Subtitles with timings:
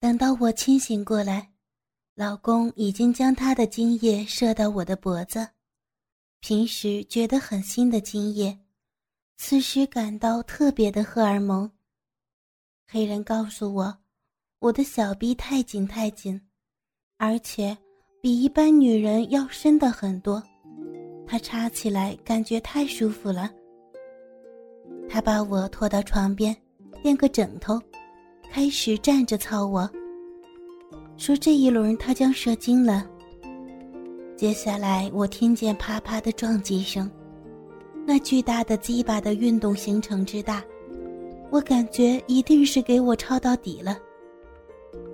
[0.00, 1.50] 等到我清醒过来，
[2.14, 5.46] 老公已经将他的精液射到我的脖子。
[6.40, 8.58] 平时觉得很新的精液，
[9.36, 11.70] 此时感到特别的荷尔蒙。
[12.88, 13.94] 黑人告诉我，
[14.60, 16.40] 我的小臂太紧太紧，
[17.18, 17.76] 而且
[18.22, 20.42] 比一般女人要深的很多，
[21.26, 23.52] 他插起来感觉太舒服了。
[25.10, 26.56] 他把我拖到床边，
[27.02, 27.78] 垫个枕头。
[28.52, 29.88] 开始站着操我，
[31.16, 33.08] 说这一轮他将射精了。
[34.36, 37.08] 接下来我听见啪啪的撞击声，
[38.04, 40.64] 那巨大的鸡巴的运动行程之大，
[41.50, 43.96] 我感觉一定是给我抄到底了。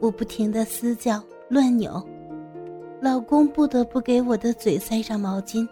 [0.00, 2.02] 我不停的嘶叫乱扭，
[3.02, 5.68] 老公不得不给我的嘴塞上毛巾。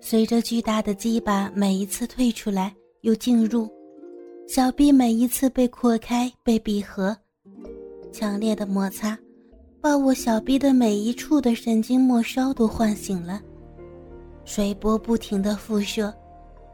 [0.00, 3.77] 随着巨大的鸡巴每一次退出来又进入。
[4.48, 7.14] 小臂每一次被扩开、被闭合，
[8.10, 9.16] 强烈的摩擦，
[9.78, 13.42] 把我小臂的每一处的神经末梢都唤醒了。
[14.46, 16.10] 水波不停的辐射，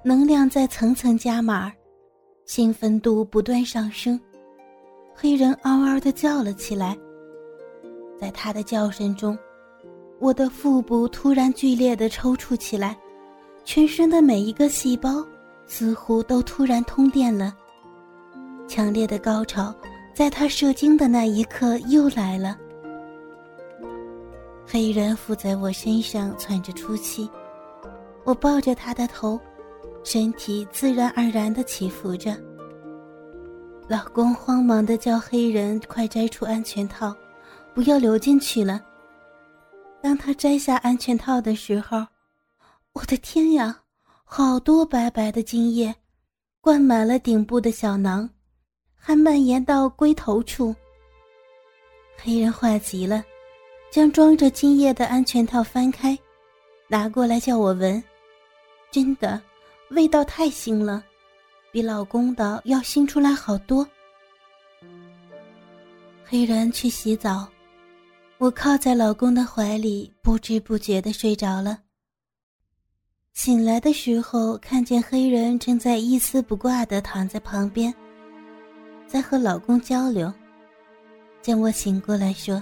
[0.05, 1.72] 能量在层层加码，
[2.47, 4.19] 兴奋度不断上升。
[5.12, 6.97] 黑人嗷嗷的叫了起来，
[8.20, 9.36] 在他的叫声中，
[10.20, 12.97] 我的腹部突然剧烈的抽搐起来，
[13.64, 15.27] 全身的每一个细胞
[15.67, 17.52] 似乎都突然通电了。
[18.75, 19.72] 强烈的高潮，
[20.12, 22.58] 在他射精的那一刻又来了。
[24.67, 27.30] 黑人附在我身上喘着粗气，
[28.25, 29.41] 我抱着他的头，
[30.02, 32.36] 身体自然而然地起伏着。
[33.86, 37.14] 老公慌忙地叫黑人快摘出安全套，
[37.77, 38.83] 不要流进去了。
[40.02, 42.05] 当他摘下安全套的时候，
[42.92, 43.83] 我的天呀，
[44.25, 45.95] 好多白白的精液，
[46.61, 48.28] 灌满了顶部的小囊。
[49.06, 50.74] 还蔓延到龟头处。
[52.16, 53.22] 黑人坏极了，
[53.91, 56.19] 将装着精液的安全套翻开，
[56.88, 58.02] 拿过来叫我闻。
[58.90, 59.39] 真的，
[59.90, 61.05] 味道太腥了，
[61.70, 63.86] 比老公的要腥出来好多。
[66.24, 67.46] 黑人去洗澡，
[68.39, 71.79] 我靠在老公的怀里，不知不觉的睡着了。
[73.34, 77.95] 醒来的时候，看见黑人正在一丝不挂的躺在旁边。
[79.14, 80.35] 在和老公交流，
[81.41, 82.61] 见我醒过来，说：“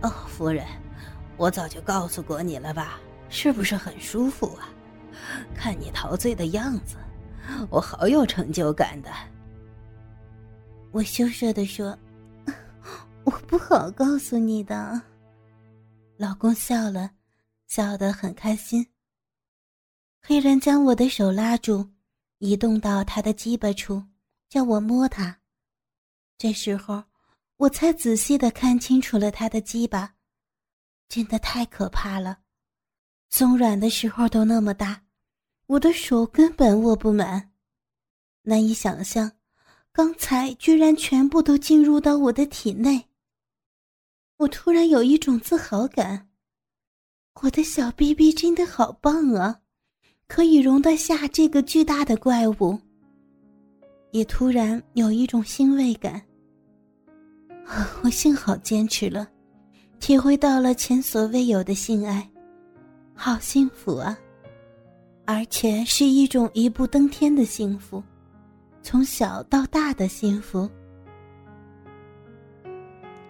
[0.00, 0.64] 哦，夫人，
[1.36, 2.98] 我早就告诉过你了吧？
[3.28, 4.70] 是不是很舒服啊？
[5.54, 6.96] 看你陶醉的样子，
[7.68, 9.10] 我好有成就感的。”
[10.90, 11.94] 我羞涩的说
[13.24, 14.98] ：“我不好告诉你的。”
[16.16, 17.10] 老公笑了，
[17.66, 18.86] 笑得很开心。
[20.22, 21.86] 黑人将我的手拉住，
[22.38, 24.02] 移动到他的鸡巴处。
[24.56, 25.38] 叫我摸他，
[26.38, 27.04] 这时候
[27.58, 30.14] 我才仔细的看清楚了他的鸡巴，
[31.10, 32.38] 真的太可怕了，
[33.28, 35.04] 松软的时候都那么大，
[35.66, 37.52] 我的手根本握不满，
[38.44, 39.30] 难以想象，
[39.92, 43.10] 刚才居然全部都进入到我的体内。
[44.38, 46.30] 我突然有一种自豪感，
[47.42, 49.60] 我的小 BB 真的好棒啊，
[50.26, 52.80] 可以容得下这个巨大的怪物。
[54.16, 56.20] 也突然有一种欣慰感。
[58.02, 59.28] 我幸好坚持了，
[60.00, 62.26] 体会到了前所未有的性爱，
[63.14, 64.16] 好幸福啊！
[65.26, 68.02] 而且是一种一步登天的幸福，
[68.82, 70.66] 从小到大的幸福。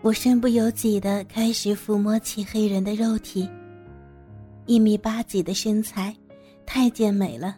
[0.03, 3.49] 我身不由己的开始抚摸起黑人的肉体，
[4.67, 6.15] 一米八几的身材，
[6.65, 7.57] 太健美了。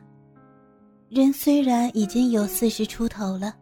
[1.08, 3.54] 人虽然已经有四十出头了，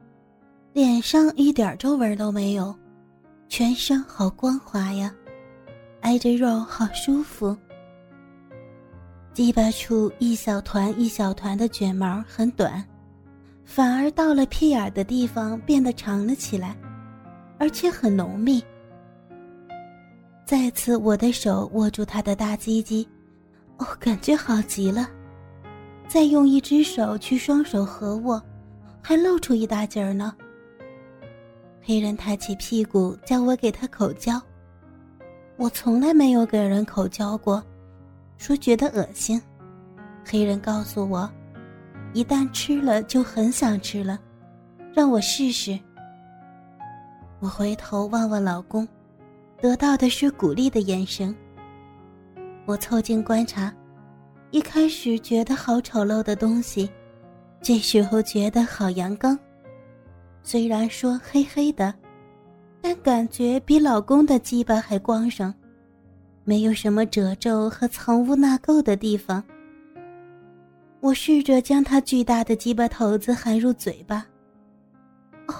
[0.72, 2.74] 脸上一点皱纹都没有，
[3.48, 5.14] 全身好光滑呀，
[6.00, 7.56] 挨着肉好舒服。
[9.32, 12.84] 鸡巴处一小团一小团的卷毛很短，
[13.64, 16.76] 反而到了屁眼的地方变得长了起来，
[17.58, 18.60] 而且很浓密。
[20.44, 23.06] 再次，我的手握住他的大鸡鸡，
[23.76, 25.08] 哦，感觉好极了。
[26.08, 28.42] 再用一只手去双手合握，
[29.02, 30.34] 还露出一大截儿呢。
[31.82, 34.40] 黑人抬起屁股叫我给他口交，
[35.56, 37.62] 我从来没有给人口交过，
[38.38, 39.40] 说觉得恶心。
[40.24, 41.30] 黑人告诉我，
[42.12, 44.18] 一旦吃了就很想吃了，
[44.92, 45.78] 让我试试。
[47.38, 48.86] 我回头望望老公，
[49.60, 51.34] 得到的是鼓励的眼神。
[52.64, 53.72] 我凑近观察。
[54.50, 56.88] 一开始觉得好丑陋的东西，
[57.60, 59.38] 这时候觉得好阳刚。
[60.42, 61.92] 虽然说黑黑的，
[62.80, 65.52] 但感觉比老公的鸡巴还光爽，
[66.44, 69.42] 没有什么褶皱和藏污纳垢的地方。
[71.00, 74.24] 我试着将他巨大的鸡巴头子含入嘴巴。
[75.48, 75.54] 哦，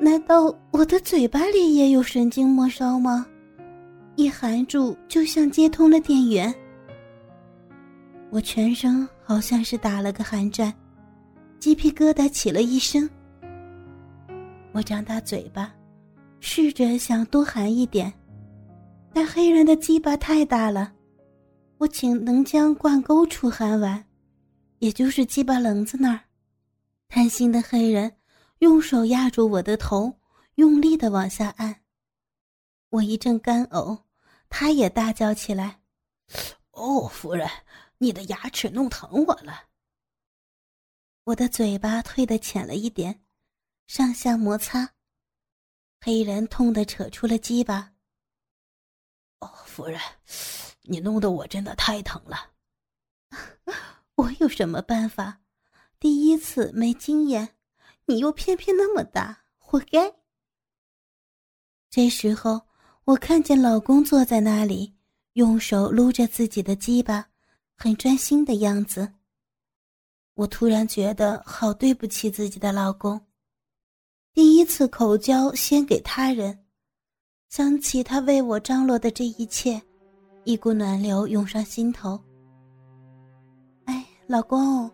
[0.00, 3.26] 难道我的嘴巴里也有神经末梢吗？
[4.16, 6.52] 一含住，就像接通了电源。
[8.34, 10.74] 我全身好像是打了个寒战，
[11.60, 13.08] 鸡皮疙瘩起了一身。
[14.72, 15.72] 我张大嘴巴。
[16.40, 18.12] 试着想多含一点，
[19.14, 20.92] 但黑人的鸡巴太大了，
[21.78, 24.04] 我仅能将灌沟处含完，
[24.80, 26.20] 也就是鸡巴棱子那儿。
[27.08, 28.12] 贪心的黑人
[28.58, 30.12] 用手压住我的头，
[30.56, 31.76] 用力的往下按。
[32.90, 34.00] 我一阵干呕，
[34.50, 35.80] 他也大叫起来
[36.72, 37.48] ：“哦，夫人，
[38.04, 39.64] 你的牙齿弄疼我了。”
[41.24, 43.24] 我的嘴巴退得浅了一点，
[43.86, 44.92] 上下摩擦。
[46.00, 47.94] 黑人痛得扯出了鸡巴。
[49.40, 49.98] 哦，夫人，
[50.82, 52.52] 你弄得我真的太疼了。
[54.16, 55.40] 我有什么办法？
[55.98, 57.56] 第一次没经验，
[58.04, 60.14] 你又偏偏那么大，活该。
[61.88, 62.68] 这时候，
[63.04, 64.94] 我看见老公坐在那里，
[65.32, 67.30] 用手撸着自己的鸡巴，
[67.84, 69.06] 很专心的样子。
[70.36, 73.20] 我突然觉得好对不起自己的老公。
[74.32, 76.58] 第一次口交先给他人，
[77.50, 79.78] 想起他为我张罗的这一切，
[80.44, 82.18] 一股暖流涌上心头。
[83.84, 84.90] 哎，老公，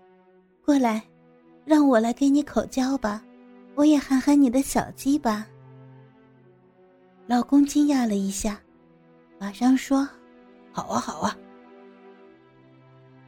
[0.64, 1.00] 过来，
[1.64, 3.22] 让我来给你口交吧，
[3.76, 5.46] 我也喊喊你的小鸡吧。
[7.28, 8.60] 老公惊讶了一下，
[9.38, 10.08] 马上说
[10.74, 11.38] ：“好啊，好啊。”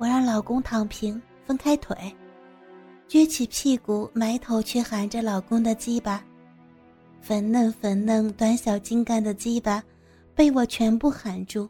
[0.03, 1.97] 我让老公躺平，分开腿。
[3.09, 6.27] 撅起屁股，埋头去含着老公的鸡巴，
[7.21, 9.81] 粉嫩粉嫩、短小精干的鸡巴，
[10.35, 11.69] 被我全部含住，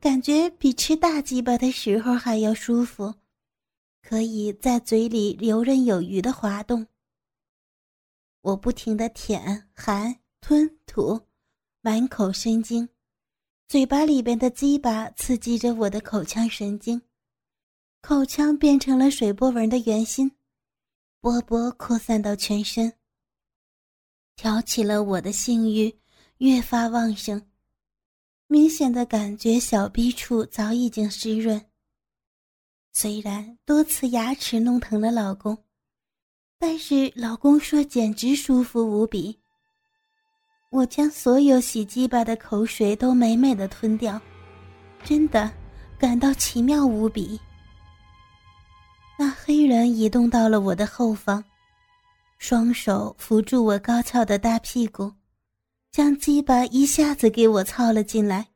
[0.00, 3.14] 感觉比吃大鸡巴的时候还要舒服，
[4.00, 6.86] 可以在嘴里游刃有余的滑动。
[8.40, 11.20] 我不停的舔、含、吞、吐，
[11.82, 12.88] 满口生津，
[13.68, 17.02] 嘴巴里边的鸡巴刺激着我的口腔神经。
[18.00, 20.30] 口腔变成了水波纹的圆心，
[21.20, 22.90] 波波扩散到全身，
[24.36, 25.94] 挑起了我的性欲，
[26.38, 27.46] 越发旺盛。
[28.46, 31.62] 明显的感觉小逼处早已经湿润。
[32.94, 35.62] 虽然多次牙齿弄疼了老公，
[36.58, 39.38] 但是老公说简直舒服无比。
[40.70, 44.20] 我将所有洗鸡巴的口水都美美的吞掉，
[45.02, 45.50] 真的
[45.98, 47.40] 感到奇妙无比。
[49.18, 51.42] 那黑人移动到了我的后方，
[52.38, 55.10] 双手扶住我高翘的大屁股，
[55.90, 58.46] 将鸡巴一下子给我操了进来。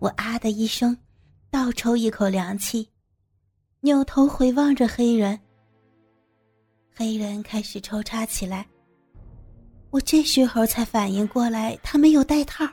[0.00, 0.98] 我啊的一声，
[1.48, 2.88] 倒抽一口凉气，
[3.80, 5.38] 扭头回望着黑人。
[6.92, 8.66] 黑人开始抽插起来。
[9.90, 12.66] 我这时候才反应过来，他没有带套。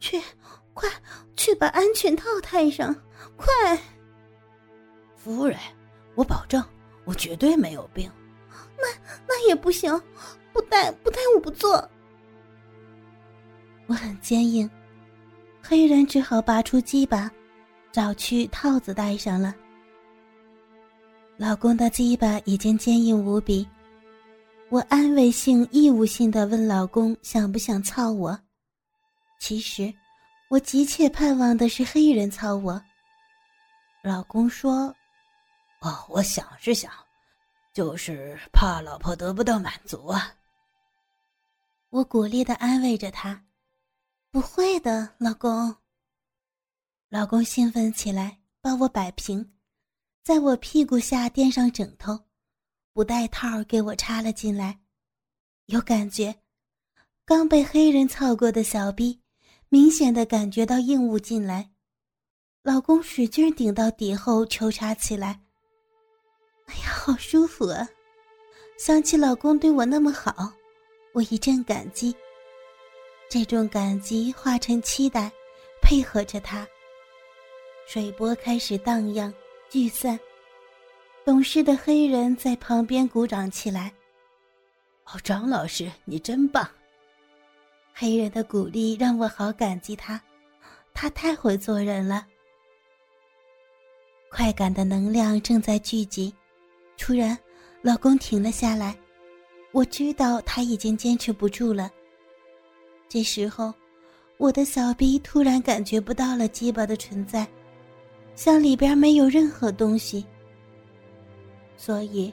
[0.00, 0.20] 去，
[0.72, 0.88] 快
[1.36, 2.94] 去把安全套戴上，
[3.36, 3.48] 快！
[5.14, 5.58] 夫人，
[6.14, 6.64] 我保证，
[7.04, 8.10] 我绝对没有病。
[8.76, 8.84] 那
[9.28, 9.92] 那也不行，
[10.52, 11.88] 不带不带我不做。
[13.86, 14.68] 我很坚硬，
[15.62, 17.30] 黑人只好拔出鸡巴，
[17.92, 19.54] 找去套子戴上了。
[21.36, 23.68] 老公的鸡巴已经坚硬无比，
[24.72, 28.40] 我安慰性、义务性的问老公想不想操我。
[29.38, 29.92] 其实，
[30.48, 32.82] 我急切盼望的是黑人操我。
[34.02, 34.84] 老公说。
[35.82, 36.90] 哦，我想是想，
[37.74, 40.34] 就是怕老婆得不到满足啊。
[41.90, 43.44] 我鼓励的安慰着他
[44.32, 45.76] ：“不会的，老公。”
[47.10, 49.52] 老公兴奋起来，把我摆平，
[50.22, 52.18] 在我屁股下垫上枕头，
[52.92, 54.78] 不带套给我插了进来。
[55.66, 56.34] 有感觉，
[57.24, 59.20] 刚被黑人操过的小臂，
[59.68, 61.70] 明显的感觉到硬物进来。
[62.62, 65.40] 老公使劲顶到底后抽插起来。
[66.66, 67.88] 哎呀，好舒服啊！
[68.78, 70.52] 想起老公对我那么好，
[71.12, 72.14] 我一阵感激。
[73.28, 75.32] 这种感激化成期待，
[75.80, 76.66] 配合着他。
[77.86, 79.32] 水波开始荡漾、
[79.70, 80.18] 聚散。
[81.24, 83.92] 懂事的黑人在旁边鼓掌起来。
[85.04, 86.68] 哦，张老师，你真棒！
[87.94, 90.20] 黑人的鼓励让我好感激他，
[90.92, 92.26] 他太会做人了。
[94.30, 96.34] 快感的能量正在聚集。
[96.98, 97.38] 突然，
[97.82, 98.96] 老公停了下来，
[99.72, 101.90] 我知道他已经坚持不住了。
[103.08, 103.72] 这时候，
[104.38, 107.46] 我的小臂突然感觉不到了鸡巴的存在，
[108.34, 110.24] 像里边没有任何东西。
[111.84, 112.32] 所以，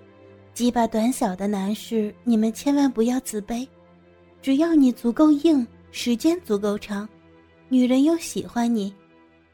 [0.53, 3.67] 鸡巴短小的男士，你们千万不要自卑。
[4.43, 7.09] 只要你足够硬，时间足够长，
[7.67, 8.93] 女人又喜欢你，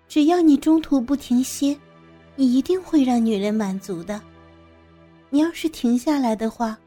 [0.10, 1.74] 只要你中途不停歇，
[2.36, 4.22] 你一定会让女人满足的。
[5.30, 6.78] 你要是停下来的话，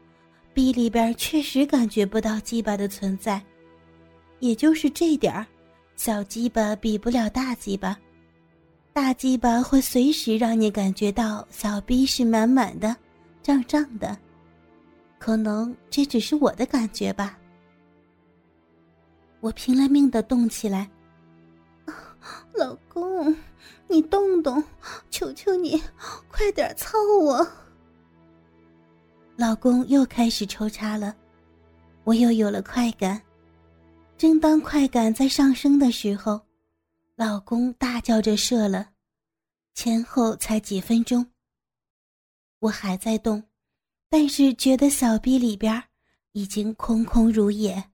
[0.53, 3.41] 逼里边确实感觉不到鸡巴的存在，
[4.37, 5.47] 也就是这点儿，
[5.95, 7.97] 小鸡巴比不了大鸡巴，
[9.01, 12.93] 大鸡巴会随时让你感觉到小逼是满满的、
[13.41, 14.15] 胀胀的，
[15.17, 17.39] 可能这只是我的感觉吧。
[19.39, 20.91] 我拼了命的动起来，
[22.53, 23.33] 老公，
[23.87, 24.61] 你动动，
[25.09, 25.81] 求求你，
[26.29, 27.47] 快点操我！
[29.37, 31.15] 老公又开始抽插了，
[32.03, 33.19] 我又有了快感。
[34.17, 36.39] 正当快感在上升的时候，
[37.19, 38.93] 老公大叫着射了，
[39.73, 41.33] 前后才几分钟。
[42.59, 43.43] 我还在动，
[44.09, 45.83] 但是觉得小臂里边
[46.31, 47.91] 已经空空如也。